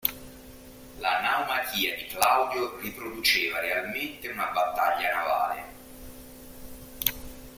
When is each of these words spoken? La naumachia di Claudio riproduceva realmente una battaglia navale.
La 0.97 1.21
naumachia 1.21 1.93
di 1.95 2.05
Claudio 2.07 2.75
riproduceva 2.79 3.59
realmente 3.59 4.29
una 4.29 4.47
battaglia 4.47 5.13
navale. 5.13 5.63